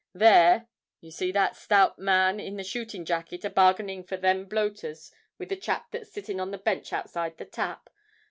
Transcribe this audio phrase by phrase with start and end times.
[0.15, 5.49] There—you see that stout man in the shooting jacket a bargaining for them bloaters with
[5.49, 7.87] the chap that's sitting on the bench outside the Tap?